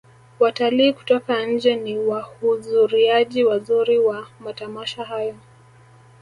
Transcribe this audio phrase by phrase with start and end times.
[0.39, 5.35] watalii kutoka nje ni wahuzuriaji wazuri wa matamasha hayo